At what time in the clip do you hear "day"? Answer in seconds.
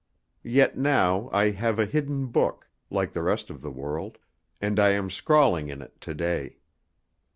6.15-6.57